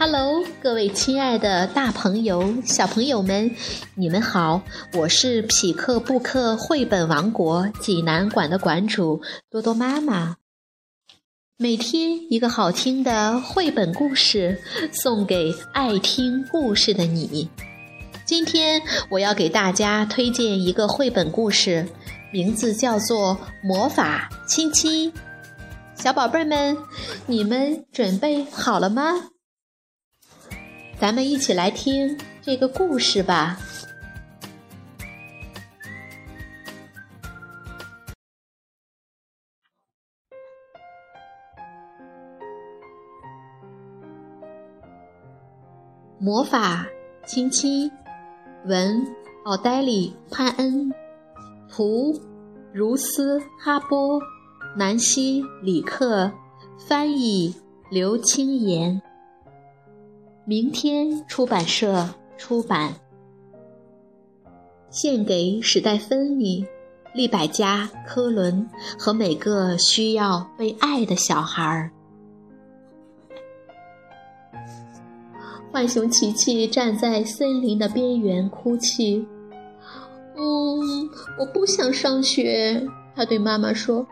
[0.00, 3.50] Hello，各位亲爱的大朋友、小朋友们，
[3.96, 4.62] 你们好！
[4.94, 9.20] 我是匹克布克绘本王国济南馆的馆主
[9.50, 10.36] 多多妈妈。
[11.56, 14.62] 每天一个好听的绘本故事，
[14.92, 17.50] 送给爱听故事的你。
[18.24, 18.80] 今天
[19.10, 21.84] 我要给大家推荐一个绘本故事，
[22.32, 23.36] 名字叫做
[23.66, 25.12] 《魔法亲亲》。
[25.96, 26.78] 小宝贝们，
[27.26, 29.30] 你们准备好了吗？
[31.00, 33.56] 咱们一起来听这个故事吧。
[46.18, 46.84] 魔法
[47.24, 47.88] 亲亲，
[48.66, 49.06] 文
[49.44, 50.92] 奥黛丽·潘恩，
[51.70, 52.12] 图
[52.72, 54.20] 如斯哈波，
[54.76, 56.32] 南希·里克，
[56.76, 57.54] 翻译
[57.88, 59.00] 刘清言。
[60.48, 62.94] 明天出版社出版，
[64.88, 66.64] 献给史黛芬妮、
[67.12, 68.66] 利百加、科伦
[68.98, 71.90] 和每个需要被爱的小孩儿。
[75.70, 79.22] 浣熊琪琪站在森林的边缘哭泣。
[80.34, 82.82] 嗯，我不想上学，
[83.14, 84.06] 他对妈妈说：“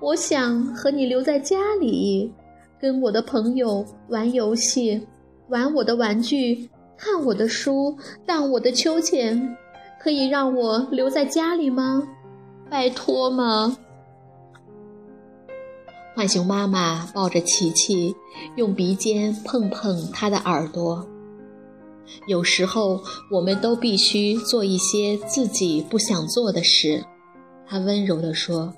[0.00, 2.32] 我想和你留在家里，
[2.80, 5.06] 跟我的朋友玩游戏。”
[5.48, 9.56] 玩我的玩具，看我的书，荡我的秋千，
[10.00, 12.02] 可以让我留在家里吗？
[12.70, 13.76] 拜托吗？
[16.16, 18.14] 浣熊妈妈抱着琪琪，
[18.56, 21.06] 用鼻尖碰碰他的耳朵。
[22.26, 27.04] 有时候，我们都必须做一些自己不想做的事，
[27.66, 28.72] 她温柔地说。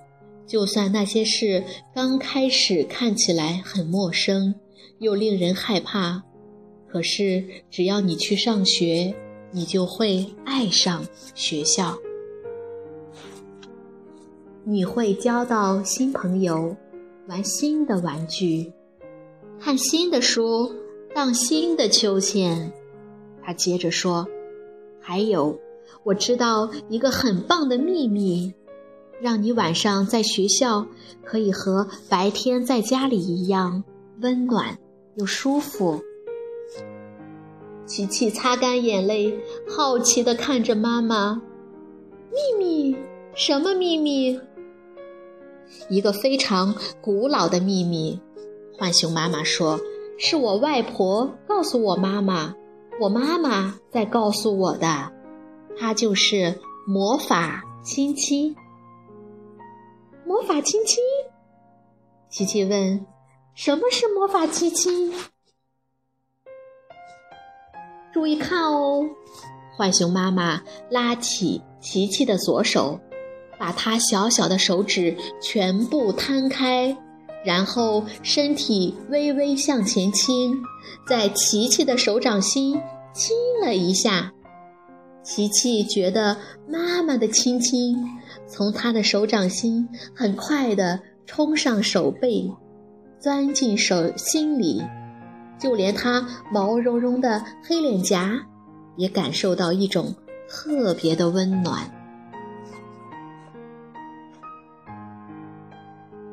[0.47, 4.55] 就算那些事刚开始看起来很陌生，
[5.01, 6.23] 又令人害怕。
[6.89, 9.15] 可是，只要你去上学，
[9.51, 11.99] 你就会爱上学校。
[14.65, 16.75] 你会交到新朋友，
[17.29, 18.73] 玩新的玩具，
[19.61, 20.73] 看新的书，
[21.15, 22.73] 荡新的秋千。
[23.43, 24.27] 他接着说
[24.99, 25.59] ：“还有，
[26.03, 28.55] 我知道一个很棒的秘密，
[29.21, 30.87] 让你晚上在学校
[31.23, 33.85] 可以和白天在家里一样
[34.21, 34.79] 温暖
[35.17, 36.01] 又舒服。”
[37.87, 39.39] 琪琪擦干眼泪，
[39.69, 41.41] 好奇地看着妈妈。
[42.31, 42.97] 秘密？
[43.35, 44.39] 什么秘密？
[45.89, 48.21] 一个非常古老的秘密。
[48.77, 49.81] 浣熊妈妈说
[50.19, 52.55] ：“是我外婆告诉我妈妈，
[53.01, 55.13] 我妈妈再告诉我的。
[55.79, 58.55] 它就是魔法亲亲。”
[60.27, 60.99] 魔法亲亲？
[62.29, 63.07] 琪琪问
[63.55, 65.15] ：“什么是魔法亲亲？”
[68.17, 69.05] 注意看哦！
[69.77, 72.99] 浣熊妈妈拉起琪琪的左手，
[73.59, 76.97] 把她小小的手指全部摊开，
[77.45, 80.57] 然后身体微微向前倾，
[81.07, 82.81] 在琪琪的手掌心
[83.13, 84.33] 亲了一下。
[85.23, 87.95] 琪琪觉得妈妈的亲亲
[88.49, 92.51] 从她的手掌心很快地冲上手背，
[93.21, 94.83] 钻进手心里。
[95.59, 98.47] 就连他毛茸茸的黑脸颊，
[98.97, 100.15] 也感受到一种
[100.49, 101.91] 特别的温暖。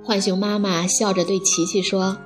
[0.05, 2.17] 浣熊妈妈笑着对琪琪说：“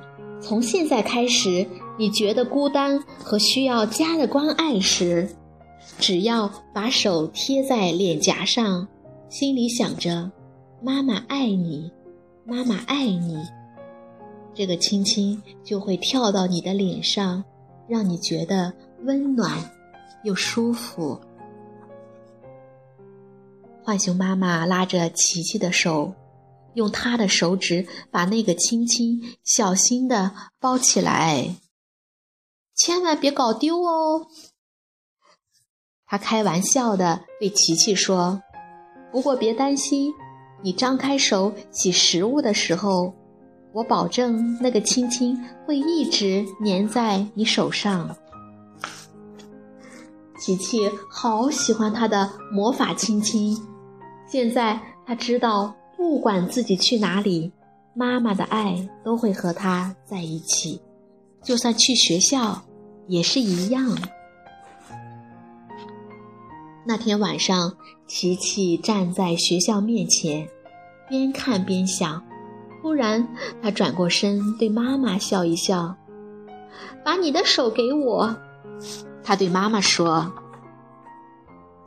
[0.42, 1.66] 从现在开始，
[1.96, 5.28] 你觉得孤单和需要家的关爱时，
[5.98, 8.88] 只要把手贴在脸颊上，
[9.28, 10.30] 心里想着
[10.82, 11.90] ‘妈妈爱你，
[12.44, 13.38] 妈妈爱你’。”
[14.58, 17.44] 这个亲亲就会跳到你的脸上，
[17.86, 18.74] 让你觉得
[19.04, 19.56] 温暖
[20.24, 21.20] 又舒服。
[23.84, 26.12] 浣熊妈妈拉着琪琪的手，
[26.74, 31.54] 用她的手指把那个亲亲小心的包起来，
[32.74, 34.26] 千万别搞丢哦。
[36.04, 38.42] 她开玩笑的对琪琪说
[39.12, 40.12] ：“不过别担心，
[40.64, 43.14] 你张开手洗食物的时候。”
[43.78, 48.12] 我保证，那个亲亲会一直粘在你手上。
[50.36, 53.56] 琪琪好喜欢他的魔法亲亲，
[54.26, 57.52] 现在他知道，不管自己去哪里，
[57.94, 60.82] 妈妈的爱都会和他在一起，
[61.40, 62.60] 就算去学校
[63.06, 63.96] 也是一样。
[66.84, 67.72] 那天晚上，
[68.08, 70.48] 琪琪站在学校面前，
[71.08, 72.20] 边看边想。
[72.80, 73.28] 突然，
[73.62, 75.96] 他转过身对妈妈笑一笑
[77.04, 78.36] ：“把你的手给我。”
[79.22, 80.32] 他对妈妈说。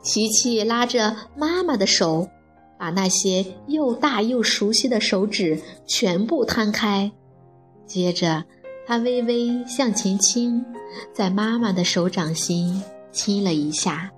[0.02, 2.28] 琪琪拉着妈妈的手，
[2.76, 7.12] 把那些又大又熟悉的手指全部摊开，
[7.86, 8.44] 接着
[8.84, 10.64] 他微微向前倾，
[11.12, 14.10] 在妈妈的手掌心亲了一下。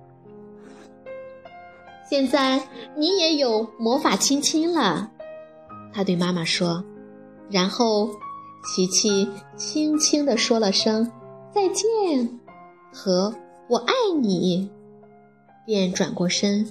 [2.09, 2.67] 现在
[2.97, 5.11] 你也有魔法亲亲了，
[5.95, 6.83] 他对妈妈说。
[7.49, 8.09] 然后，
[8.65, 11.09] 琪琪轻轻地说了声
[11.55, 12.39] “再见”
[12.91, 13.33] 和
[13.69, 14.69] “我爱你”。
[15.65, 16.67] 便转过身，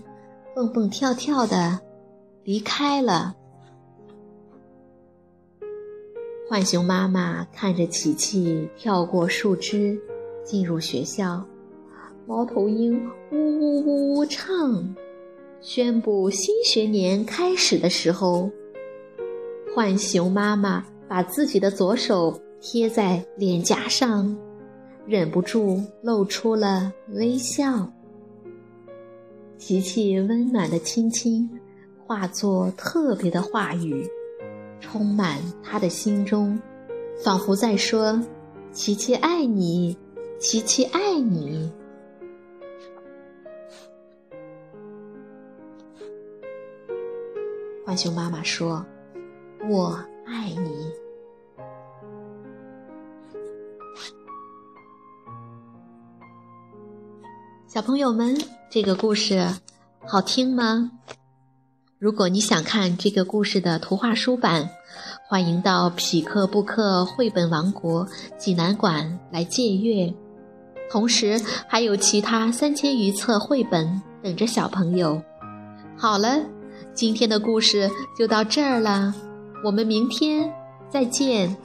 [0.54, 1.80] 蹦蹦跳跳的
[2.44, 3.34] 离开了。
[6.50, 9.98] 浣熊妈妈看着琪琪跳过树枝，
[10.44, 11.42] 进入学校。
[12.26, 13.00] 猫头鹰
[13.32, 14.94] 呜呜呜呜唱，
[15.60, 18.50] 宣布新学年开始的时候，
[19.74, 24.36] 浣熊妈妈把自己的左手贴在脸颊上，
[25.04, 27.92] 忍不住露出了微笑。
[29.58, 31.50] 琪琪温暖的亲亲，
[32.06, 34.08] 化作特别的话语，
[34.80, 36.56] 充满他的心中，
[37.24, 38.22] 仿佛在说
[38.70, 39.98] ：“琪琪爱你，
[40.38, 41.72] 琪琪爱你。”
[47.84, 48.86] 浣熊妈妈说
[49.68, 50.92] ：“我爱你。”
[57.68, 58.36] 小朋友们。
[58.70, 59.46] 这个故事
[60.04, 60.90] 好听吗？
[62.00, 64.68] 如果你想看这个故事的图画书版，
[65.28, 68.04] 欢迎到匹克布克绘本王国
[68.36, 70.12] 济南馆来借阅。
[70.90, 75.22] 同时，还有其他三千余册绘本等着小朋友。
[75.96, 76.40] 好了，
[76.94, 77.88] 今天的故事
[78.18, 79.14] 就到这儿了，
[79.64, 80.52] 我们明天
[80.90, 81.56] 再见。